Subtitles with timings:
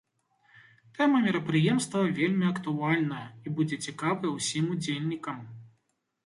[0.95, 5.37] Тэма мерапрыемства вельмі актуальная і будзе цікавая ўсім удзельнікам.